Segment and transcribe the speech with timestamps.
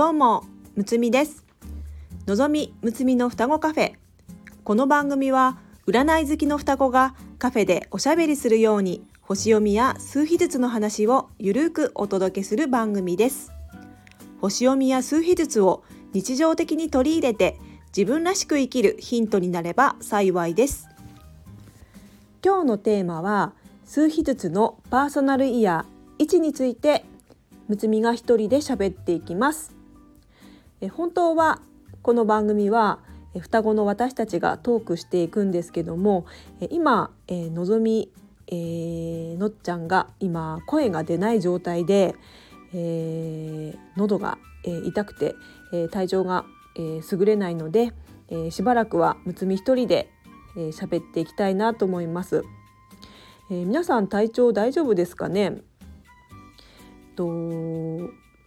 [0.00, 0.44] どうも
[0.76, 1.44] むつみです。
[2.26, 3.92] のぞみむつみの双子カフェ。
[4.64, 13.52] この番組は占い好きの双子がカフェでおしゃべりするように星読みや数秘術の話をゆるくお届けする番組です。
[14.40, 15.84] 星読みや数秘術を
[16.14, 17.58] 日常的に取り入れて
[17.94, 20.88] 自分らしく生きるヒントになれば幸いです。
[22.42, 23.52] 今日のテーマは
[23.84, 27.04] 数秘術のパーソナルイヤー1について
[27.68, 29.78] むつみが一人で喋っていきます。
[30.82, 31.60] え本当は
[32.02, 33.00] この番組は
[33.38, 36.24] 双子の私たちがトークしていくんですけども
[36.70, 38.10] 今、え、のぞみ、
[38.46, 42.14] えー、のっちゃんが今声が出ない状態で、
[42.72, 45.34] えー、喉が、えー、痛くて、
[45.72, 47.92] え、体調が、えー、優れないので、
[48.30, 50.08] え、しばらくはむつみ一人で
[50.56, 52.42] 喋、えー、っていきたいなと思います、
[53.50, 55.58] え、皆さん体調大丈夫ですかね？
[57.16, 57.28] と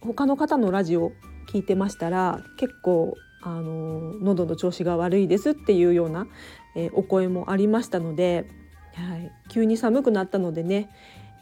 [0.00, 1.12] 他の方のラジオ
[1.46, 6.26] 聞いてましたら結構あの喉の調子が悪いですっていうような、
[6.74, 8.48] えー、お声もありましたので、
[8.94, 10.88] はい、急に寒くなったのでね、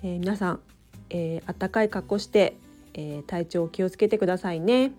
[0.02, 0.60] えー、皆さん、
[1.10, 2.56] えー、暖かい格好して、
[2.94, 4.92] えー、体調を気をつけてくださいね。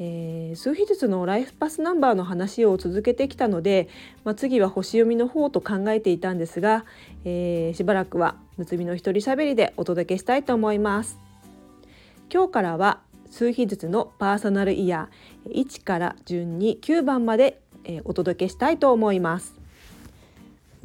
[0.00, 3.88] えー、数秘術のライフパスナンバーの話を続けてきたので、
[4.22, 6.84] まあ、次は星読みの方と考えていたんですが、
[7.24, 11.18] えー、しばらくはむつみの一人しゃべりでお届けしたいと思います
[12.32, 19.54] 今日からは数秘術のパーソナルイヤー1から順に9番まで、え、お届けしたいと思います。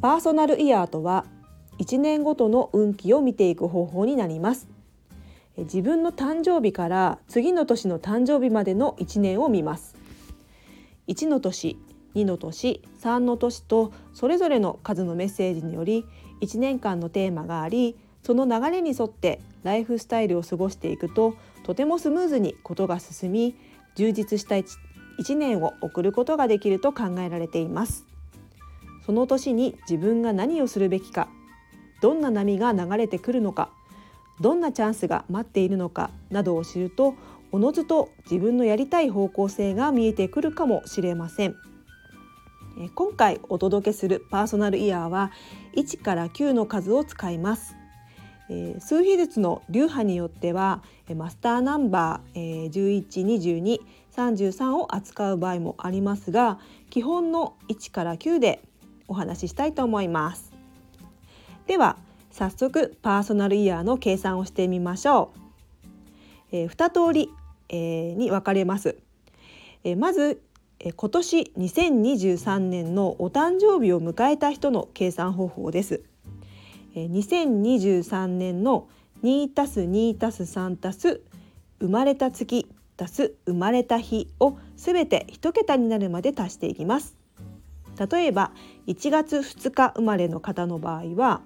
[0.00, 1.24] パーソナルイヤーとは
[1.78, 4.68] 1年ごとの運気を見ていく方法になります。
[5.56, 9.96] 自分の誕生日から次の年の誕生日までの1年を見ます。
[11.08, 11.78] 1の年
[12.14, 16.06] 2の年3の年とそれぞれの数のメッセージにより
[16.40, 23.56] 1年間のテーマがありその流れに沿ってライフスタイルを過ごしていくととてもスムーズにことが進み
[23.96, 28.06] 充実した 1, 年を送ることができると考えられています。
[29.04, 31.28] その年に自分が何をするべきか
[32.00, 33.70] どんな波が流れてくるのか
[34.40, 37.14] どんなチャンスが待っているのかなどを知ると
[37.52, 41.54] おのずと自分のやりたい方向性が見えてくるかもしれません。
[42.94, 45.30] 今回お届けするパーソナルイヤーは
[45.76, 47.76] 1から9の数を使います。
[48.78, 50.82] 数比率の流派によっては
[51.16, 56.58] マスターナンバー112233を扱う場合もありますが
[56.90, 58.60] 基本の1から9で
[59.08, 60.52] お話ししたいと思います
[61.66, 61.96] では
[62.34, 65.38] 早速パーソナルイヤーの計算をしてみましょう。
[66.50, 67.30] えー、2通り、
[67.68, 68.96] えー、に分かれます。
[69.84, 70.42] えー、まず、
[70.96, 76.02] 今年2023年のお誕生日を迎えた人の計算方法です。
[76.94, 78.88] えー、2023年の
[79.22, 81.22] 2たす2たす3たす
[81.80, 87.16] 生まれた月足す生まれた日をすべて1桁になるまで足していきます。
[88.10, 88.50] 例えば
[88.86, 91.42] 1月2日生まれの方の場合は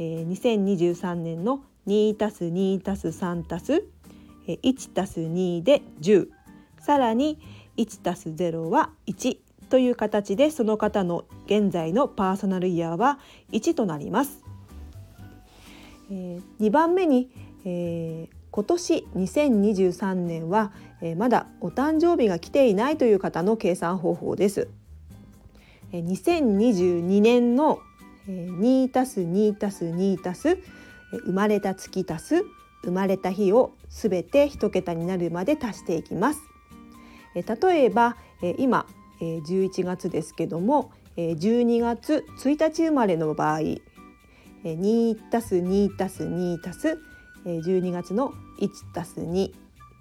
[0.00, 3.84] えー、2023年の2たす2たす3たす
[4.46, 6.28] 1たす2で10
[6.80, 7.38] さらに
[7.76, 9.36] 1たす0は1
[9.68, 13.18] という形でその方の現在のパーソナルイヤーは
[13.52, 14.49] 1となります。
[16.10, 17.30] えー、2番目に、
[17.64, 24.68] えー、今年2023年は、えー、まだお誕生日が来ていないという方の計算方法です。
[25.92, 27.80] えー、2022年の
[28.28, 30.58] 2たす2たす2たす
[31.24, 32.44] 生まれた月足す
[32.84, 36.40] 生まれた日をすべて1桁になるまで足していきます。
[37.34, 38.16] え例えば
[38.58, 38.86] 今
[39.20, 43.60] 11月ですけども12月1日生まれの場合
[44.64, 46.98] 2たす2たす2たす
[47.44, 49.52] 12月の1たす2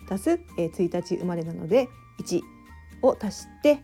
[0.07, 1.87] たす1日生まれなので
[2.19, 2.41] 1
[3.01, 3.83] を足して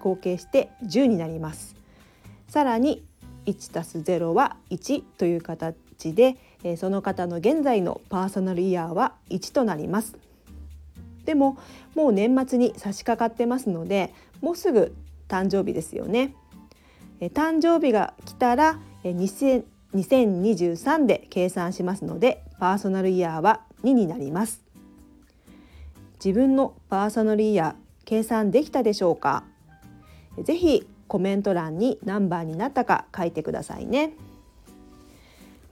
[0.00, 1.74] 合計して10になります。
[2.48, 3.04] さらに
[3.46, 6.36] 1たす0は1という形で、
[6.76, 10.16] その方の現在のパーソナルイヤーは1となります。
[11.24, 11.58] でも
[11.94, 14.94] もう年末に差し掛かってますのでもうすぐ
[15.26, 16.34] 誕生日ですよね。
[17.20, 18.78] 誕生日が来たら
[19.94, 24.62] 2023で計算しますのでパーソナルイヤーは2になります。
[26.24, 29.44] 自分のパーソナルイヤー計算できたでしょうか？
[30.42, 34.12] ぜひコメント欄に何番になったか書いてくださいね。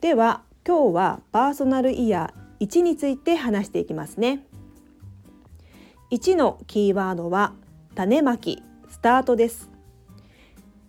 [0.01, 4.45] では今日はパーソナルイヤー1について話していきますね。
[6.11, 7.53] 1のキーワードは
[7.95, 9.74] 種まきスタートです。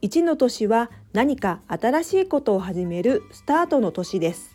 [0.06, 4.54] 1の年は何か新しいことを始めるスタートの年です。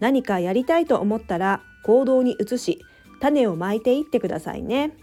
[0.00, 2.78] 何かやりたいと思ったら行動に移し
[3.20, 4.96] 種をまいていってくださいね。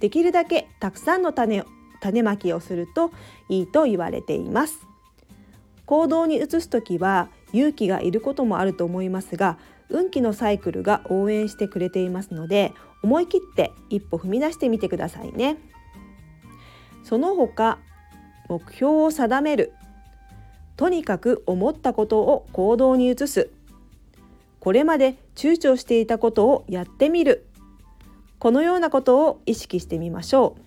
[0.00, 1.64] できるだけたくさんの種を
[2.00, 3.12] 種まきをすると
[3.48, 4.80] いいと言われています。
[5.86, 9.58] 行動に移す時は勇気がいることもあると思いますが
[9.90, 12.72] 運気のサイクルが応援してくれていますので
[13.04, 15.56] 思い切って一歩踏み出してみてくださいね。
[17.04, 17.78] その他
[18.50, 19.72] 目標を定める。
[20.76, 23.48] とにかく思ったことを行動に移す。
[24.58, 27.46] これまで躊躇していたことをやってみる。
[28.40, 30.60] このようなことを意識してみましょう。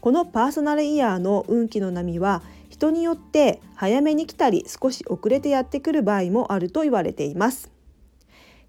[0.00, 7.70] このパーソナルイヤーの運気の波は人によって早めに来たり少し遅れてやってくる場合もあると言われています。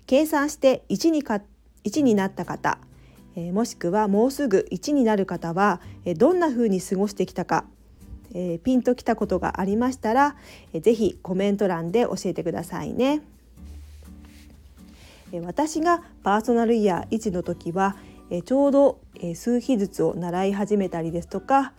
[0.06, 1.41] 計算して1にか
[1.83, 2.77] 1になった方、
[3.35, 5.81] もしくはもうすぐ1になる方は、
[6.17, 7.65] どんな風に過ごしてきたか、
[8.33, 10.35] え、ピンときたことがありましたら、
[10.73, 13.21] えー、ぜひコメント欄で教えてくださいね。
[15.43, 17.97] 私がパーソナルイヤー1の時は
[18.45, 18.99] ちょうど
[19.33, 21.73] 数秘術を習い始めたりですとか、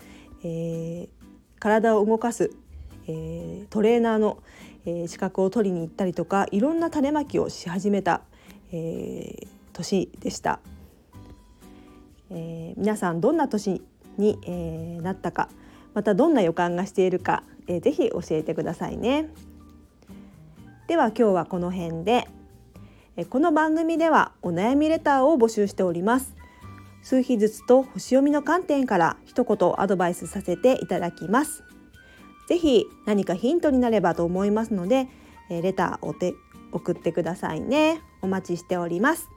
[1.58, 2.50] 体を動かす、
[3.06, 4.38] えー、トレーナーの、
[5.08, 8.22] 資格を取りに行ったりとかいろんな種まきをし始めた、
[8.70, 10.60] えー、年でした、
[12.30, 13.82] えー、皆さんどんな年
[14.18, 15.48] に、えー、なったか
[15.94, 19.30] またどんな予感がしているか、えー、ぜひ教えてくださいね。
[20.88, 22.28] では今日はこの辺で
[23.16, 26.36] えこの番組ではお悩みレターを募集しております。
[27.02, 31.64] 数秘術と星読みの観点から一言アドバイスさせていただきます。
[32.48, 35.08] ぜひ何かヒントになればと思いますので
[35.48, 36.34] えレターをて
[36.72, 38.02] 送ってくださいね。
[38.20, 39.30] お待ちしております。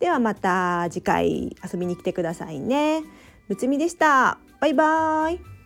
[0.00, 3.02] ではまた次回遊びに来てくださいね。
[3.48, 4.38] むつみでした。
[4.60, 5.57] バイバーイ。